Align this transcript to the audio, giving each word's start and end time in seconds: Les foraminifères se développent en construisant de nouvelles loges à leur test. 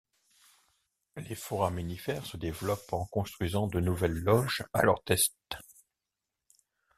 Les 1.15 1.35
foraminifères 1.35 2.25
se 2.25 2.35
développent 2.35 2.91
en 2.91 3.05
construisant 3.05 3.67
de 3.67 3.79
nouvelles 3.79 4.15
loges 4.23 4.63
à 4.73 4.81
leur 4.81 5.03
test. 5.03 5.35